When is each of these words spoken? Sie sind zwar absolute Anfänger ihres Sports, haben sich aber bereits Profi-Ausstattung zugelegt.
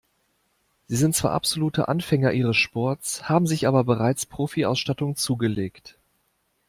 Sie 0.87 0.95
sind 0.95 1.15
zwar 1.15 1.33
absolute 1.33 1.87
Anfänger 1.87 2.31
ihres 2.31 2.57
Sports, 2.57 3.29
haben 3.29 3.45
sich 3.45 3.67
aber 3.67 3.83
bereits 3.83 4.25
Profi-Ausstattung 4.25 5.15
zugelegt. 5.15 5.99